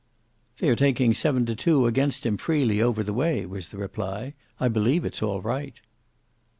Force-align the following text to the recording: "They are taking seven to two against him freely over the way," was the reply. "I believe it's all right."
"They 0.57 0.67
are 0.69 0.75
taking 0.75 1.13
seven 1.13 1.45
to 1.45 1.55
two 1.55 1.85
against 1.85 2.25
him 2.25 2.37
freely 2.37 2.81
over 2.81 3.03
the 3.03 3.13
way," 3.13 3.45
was 3.45 3.67
the 3.67 3.77
reply. 3.77 4.33
"I 4.59 4.67
believe 4.67 5.05
it's 5.05 5.21
all 5.21 5.41
right." 5.43 5.79